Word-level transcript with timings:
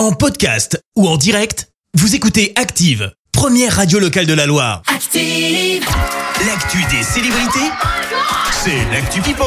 En 0.00 0.12
podcast 0.12 0.82
ou 0.96 1.06
en 1.06 1.18
direct, 1.18 1.68
vous 1.92 2.14
écoutez 2.14 2.54
Active, 2.56 3.12
première 3.32 3.76
radio 3.76 3.98
locale 3.98 4.24
de 4.24 4.32
la 4.32 4.46
Loire. 4.46 4.80
Active. 4.86 5.84
L'actu 6.46 6.78
des 6.90 7.02
célébrités, 7.02 7.70
c'est 8.50 8.82
l'actu 8.90 9.20
People. 9.20 9.46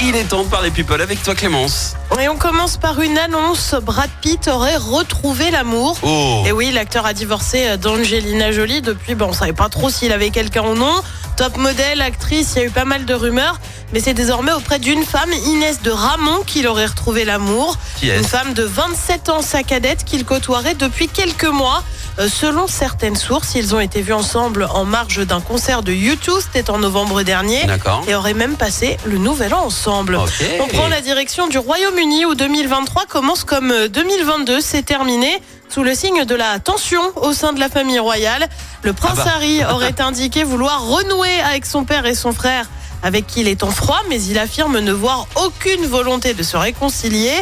Il 0.00 0.16
est 0.16 0.24
temps 0.24 0.44
de 0.44 0.48
parler 0.48 0.70
people 0.70 1.02
avec 1.02 1.22
toi 1.22 1.34
Clémence. 1.34 1.96
Et 2.18 2.30
on 2.30 2.38
commence 2.38 2.78
par 2.78 3.02
une 3.02 3.18
annonce. 3.18 3.74
Brad 3.74 4.08
Pitt 4.22 4.48
aurait 4.48 4.78
retrouvé 4.78 5.50
l'amour. 5.50 5.98
Oh 6.02 6.44
Et 6.46 6.52
oui, 6.52 6.70
l'acteur 6.72 7.04
a 7.04 7.12
divorcé 7.12 7.76
d'Angelina 7.76 8.52
Jolie 8.52 8.80
depuis, 8.80 9.14
bon, 9.14 9.26
on 9.26 9.32
savait 9.34 9.52
pas 9.52 9.68
trop 9.68 9.90
s'il 9.90 10.12
avait 10.12 10.30
quelqu'un 10.30 10.62
ou 10.62 10.74
non. 10.74 11.02
Top 11.36 11.58
modèle, 11.58 12.00
actrice, 12.00 12.54
il 12.56 12.58
y 12.60 12.62
a 12.62 12.64
eu 12.68 12.70
pas 12.70 12.86
mal 12.86 13.04
de 13.04 13.12
rumeurs. 13.12 13.60
Mais 13.92 14.00
c'est 14.00 14.14
désormais 14.14 14.52
auprès 14.52 14.78
d'une 14.78 15.04
femme, 15.04 15.30
Inès 15.46 15.82
de 15.82 15.90
Ramon, 15.90 16.42
qu'il 16.46 16.68
aurait 16.68 16.86
retrouvé 16.86 17.24
l'amour. 17.24 17.76
Une 18.02 18.24
femme 18.24 18.54
de 18.54 18.62
27 18.62 19.28
ans, 19.28 19.42
sa 19.42 19.62
cadette, 19.62 20.04
qu'il 20.04 20.24
côtoierait 20.24 20.74
depuis 20.74 21.08
quelques 21.08 21.44
mois. 21.44 21.82
Euh, 22.18 22.28
selon 22.28 22.66
certaines 22.66 23.16
sources, 23.16 23.54
ils 23.54 23.74
ont 23.74 23.80
été 23.80 24.02
vus 24.02 24.12
ensemble 24.12 24.68
en 24.74 24.84
marge 24.84 25.26
d'un 25.26 25.40
concert 25.40 25.82
de 25.82 25.92
YouTube, 25.92 26.34
c'était 26.40 26.70
en 26.70 26.78
novembre 26.78 27.22
dernier. 27.22 27.64
D'accord. 27.64 28.02
Et 28.06 28.14
auraient 28.14 28.34
même 28.34 28.56
passé 28.56 28.96
le 29.06 29.18
nouvel 29.18 29.54
an 29.54 29.64
ensemble. 29.64 30.18
On 30.60 30.66
prend 30.68 30.88
la 30.88 31.00
direction 31.00 31.48
du 31.48 31.58
Royaume-Uni 31.58 32.26
où 32.26 32.34
2023 32.34 33.06
commence 33.06 33.44
comme 33.44 33.70
euh, 33.70 33.88
2022 33.88 34.60
s'est 34.60 34.82
terminé 34.82 35.40
sous 35.68 35.82
le 35.82 35.94
signe 35.94 36.24
de 36.24 36.34
la 36.34 36.58
tension 36.58 37.00
au 37.16 37.32
sein 37.32 37.52
de 37.52 37.60
la 37.60 37.68
famille 37.68 37.98
royale. 37.98 38.48
Le 38.82 38.92
prince 38.92 39.18
Ah 39.22 39.24
bah. 39.24 39.32
Harry 39.36 39.64
aurait 39.64 40.00
indiqué 40.00 40.44
vouloir 40.44 40.84
renouer 40.86 41.40
avec 41.40 41.64
son 41.64 41.84
père 41.84 42.06
et 42.06 42.14
son 42.14 42.32
frère 42.32 42.66
avec 43.02 43.26
qui 43.26 43.40
il 43.40 43.48
est 43.48 43.62
en 43.62 43.70
froid, 43.70 44.00
mais 44.08 44.22
il 44.22 44.38
affirme 44.38 44.78
ne 44.80 44.92
voir 44.92 45.26
aucune 45.36 45.86
volonté 45.86 46.34
de 46.34 46.42
se 46.42 46.56
réconcilier. 46.56 47.32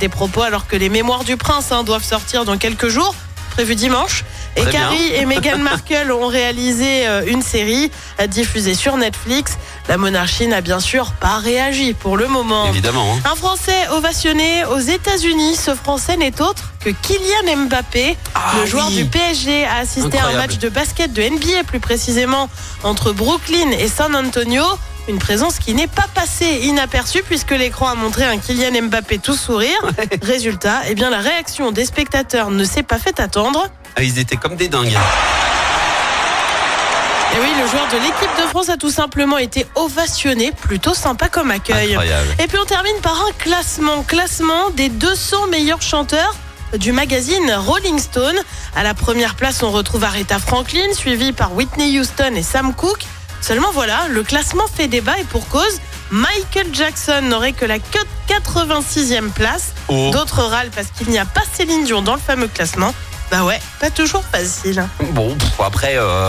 Des 0.00 0.08
propos 0.08 0.42
alors 0.42 0.66
que 0.66 0.74
les 0.76 0.88
mémoires 0.88 1.22
du 1.24 1.36
prince 1.36 1.70
hein, 1.70 1.84
doivent 1.84 2.02
sortir 2.04 2.44
dans 2.44 2.58
quelques 2.58 2.88
jours, 2.88 3.14
prévu 3.50 3.74
dimanche. 3.76 4.24
Et 4.56 4.62
Très 4.62 4.70
bien. 4.70 4.80
Carrie 4.80 5.12
et 5.14 5.26
Meghan 5.26 5.58
Markle 5.62 6.10
ont 6.12 6.26
réalisé 6.28 7.06
euh, 7.06 7.22
une 7.26 7.42
série 7.42 7.90
euh, 8.20 8.26
diffusée 8.26 8.74
sur 8.74 8.96
Netflix. 8.96 9.58
La 9.88 9.98
monarchie 9.98 10.46
n'a 10.48 10.62
bien 10.62 10.80
sûr 10.80 11.12
pas 11.20 11.36
réagi 11.38 11.92
pour 11.92 12.16
le 12.16 12.26
moment. 12.26 12.66
Évidemment. 12.68 13.14
hein. 13.14 13.30
Un 13.30 13.36
Français 13.36 13.86
ovationné 13.92 14.64
aux 14.64 14.78
États-Unis. 14.78 15.56
Ce 15.56 15.74
Français 15.74 16.16
n'est 16.16 16.40
autre 16.40 16.72
que 16.80 16.88
Kylian 16.90 17.66
Mbappé. 17.66 18.16
Ah 18.34 18.54
le 18.58 18.66
joueur 18.66 18.88
oui. 18.88 18.96
du 18.96 19.04
PSG 19.04 19.66
a 19.66 19.76
assisté 19.76 20.18
à 20.18 20.28
un 20.28 20.32
match 20.32 20.56
de 20.58 20.68
basket 20.70 21.12
de 21.12 21.22
NBA, 21.22 21.64
plus 21.66 21.78
précisément 21.80 22.48
entre 22.82 23.12
Brooklyn 23.12 23.70
et 23.78 23.88
San 23.88 24.16
Antonio. 24.16 24.64
Une 25.08 25.18
présence 25.18 25.58
qui 25.60 25.72
n'est 25.72 25.86
pas 25.86 26.06
passée 26.14 26.60
inaperçue 26.64 27.22
puisque 27.22 27.52
l'écran 27.52 27.86
a 27.88 27.94
montré 27.94 28.24
un 28.24 28.38
Kylian 28.38 28.88
Mbappé 28.88 29.18
tout 29.18 29.36
sourire. 29.36 29.78
Résultat, 30.22 30.80
eh 30.88 30.94
bien, 30.96 31.10
la 31.10 31.20
réaction 31.20 31.70
des 31.70 31.84
spectateurs 31.84 32.50
ne 32.50 32.64
s'est 32.64 32.82
pas 32.82 32.98
fait 32.98 33.20
attendre. 33.20 33.68
Ah, 33.94 34.02
ils 34.02 34.18
étaient 34.18 34.36
comme 34.36 34.56
des 34.56 34.68
dingues. 34.68 34.88
Et 37.34 37.38
oui, 37.40 37.48
le 37.60 37.68
joueur 37.68 37.86
de 37.88 37.96
l'équipe 37.98 38.36
de 38.42 38.48
France 38.48 38.68
a 38.68 38.76
tout 38.76 38.90
simplement 38.90 39.38
été 39.38 39.64
ovationné. 39.76 40.50
Plutôt 40.52 40.94
sympa 40.94 41.28
comme 41.28 41.52
accueil. 41.52 41.90
Incroyable. 41.90 42.34
Et 42.42 42.48
puis 42.48 42.58
on 42.60 42.64
termine 42.64 42.96
par 43.00 43.20
un 43.28 43.32
classement, 43.38 44.02
classement 44.02 44.70
des 44.70 44.88
200 44.88 45.48
meilleurs 45.48 45.82
chanteurs 45.82 46.34
du 46.78 46.90
magazine 46.90 47.52
Rolling 47.52 48.00
Stone. 48.00 48.36
À 48.74 48.82
la 48.82 48.94
première 48.94 49.36
place, 49.36 49.62
on 49.62 49.70
retrouve 49.70 50.02
Aretha 50.02 50.40
Franklin, 50.40 50.92
suivi 50.94 51.32
par 51.32 51.54
Whitney 51.54 51.98
Houston 51.98 52.34
et 52.34 52.42
Sam 52.42 52.74
Cooke. 52.74 53.04
Seulement 53.46 53.70
voilà, 53.70 54.08
le 54.08 54.24
classement 54.24 54.64
fait 54.66 54.88
débat 54.88 55.16
et 55.20 55.24
pour 55.24 55.46
cause, 55.46 55.80
Michael 56.10 56.66
Jackson 56.72 57.22
n'aurait 57.22 57.52
que 57.52 57.64
la 57.64 57.78
que 57.78 57.98
86e 58.26 59.30
place. 59.30 59.72
Oh. 59.86 60.10
D'autres 60.12 60.42
râlent 60.42 60.72
parce 60.74 60.88
qu'il 60.88 61.10
n'y 61.10 61.18
a 61.20 61.24
pas 61.24 61.42
Céline 61.52 61.84
Dion 61.84 62.02
dans 62.02 62.14
le 62.14 62.20
fameux 62.20 62.48
classement. 62.48 62.92
Bah 63.30 63.44
ouais, 63.44 63.60
pas 63.78 63.90
toujours 63.90 64.24
facile. 64.24 64.84
Bon, 65.12 65.32
pff, 65.32 65.60
après, 65.60 65.94
euh, 65.94 66.28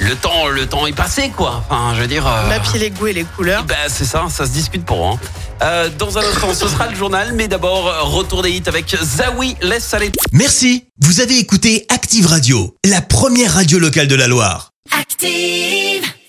le 0.00 0.16
temps, 0.16 0.48
le 0.48 0.66
temps 0.66 0.86
est 0.86 0.92
passé, 0.92 1.30
quoi. 1.36 1.62
Enfin, 1.68 1.94
je 1.94 2.00
veux 2.00 2.06
dire. 2.08 2.26
euh, 2.26 2.48
Bah, 2.48 2.60
puis 2.60 2.78
les 2.78 2.90
goûts 2.90 3.06
et 3.08 3.12
les 3.12 3.24
couleurs. 3.24 3.64
bah, 3.64 3.74
c'est 3.88 4.04
ça, 4.04 4.26
ça 4.30 4.46
se 4.46 4.50
discute 4.50 4.84
pour. 4.84 5.06
Hein. 5.06 5.18
Euh, 5.62 5.90
dans 5.98 6.16
un 6.16 6.22
instant, 6.22 6.54
ce 6.54 6.68
sera 6.68 6.88
le 6.88 6.96
journal, 6.96 7.32
mais 7.34 7.46
d'abord, 7.48 7.84
retour 8.10 8.42
des 8.42 8.50
hits 8.50 8.62
avec 8.66 8.96
Zawi. 9.02 9.56
Laisse 9.60 9.92
aller. 9.92 10.10
Merci, 10.32 10.84
vous 11.02 11.20
avez 11.20 11.38
écouté 11.38 11.84
Active 11.90 12.26
Radio, 12.26 12.74
la 12.84 13.02
première 13.02 13.54
radio 13.54 13.78
locale 13.78 14.08
de 14.08 14.14
la 14.14 14.26
Loire. 14.26 14.70
Active. 14.98 16.10